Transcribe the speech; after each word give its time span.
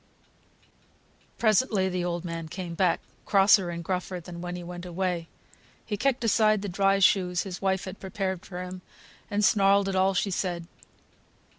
Presently 1.37 1.87
the 1.87 2.03
old 2.03 2.25
man 2.25 2.47
came 2.47 2.73
back, 2.73 3.01
crosser 3.23 3.69
and 3.69 3.83
gruffer 3.83 4.19
than 4.19 4.41
when 4.41 4.55
he 4.55 4.63
went 4.63 4.83
away. 4.83 5.27
He 5.85 5.95
kicked 5.95 6.23
aside 6.23 6.63
the 6.63 6.67
dry 6.69 6.97
shoes 6.97 7.43
his 7.43 7.61
wife 7.61 7.85
had 7.85 7.99
prepared 7.99 8.43
for 8.43 8.63
him, 8.63 8.81
and 9.29 9.45
snarled 9.45 9.87
at 9.87 9.95
all 9.95 10.15
she 10.15 10.31
said. 10.31 10.65